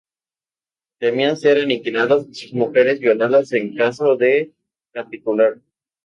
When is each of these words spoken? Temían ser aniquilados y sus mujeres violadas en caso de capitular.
Temían 0.97 1.37
ser 1.37 1.59
aniquilados 1.61 2.27
y 2.27 2.33
sus 2.33 2.53
mujeres 2.55 2.99
violadas 2.99 3.51
en 3.53 3.75
caso 3.75 4.17
de 4.17 4.51
capitular. 4.93 5.61